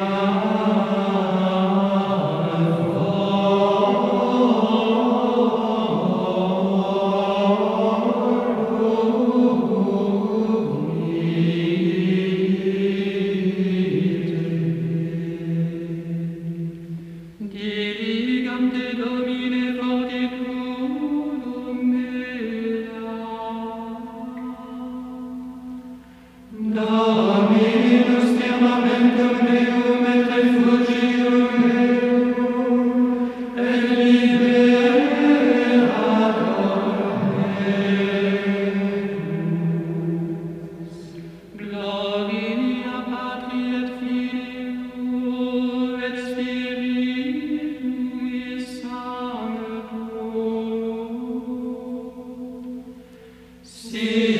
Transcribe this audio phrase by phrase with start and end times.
[0.00, 0.51] Amém.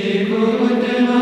[0.02, 1.12] Sigur te